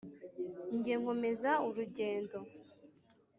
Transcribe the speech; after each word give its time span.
Jye 0.83 0.93
nkomeza 1.01 1.51
urugendo 1.67 2.37